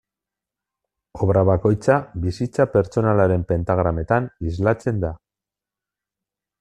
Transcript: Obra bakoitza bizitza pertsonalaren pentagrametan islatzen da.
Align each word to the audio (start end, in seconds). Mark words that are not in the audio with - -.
Obra 1.25 1.43
bakoitza 1.49 1.97
bizitza 2.23 2.67
pertsonalaren 2.77 3.45
pentagrametan 3.53 4.31
islatzen 4.53 5.05
da. 5.05 5.13